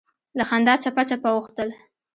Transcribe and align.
له 0.37 0.43
خندا 0.49 0.73
چپه 0.83 1.03
چپه 1.09 1.29
اوښتل. 1.33 1.69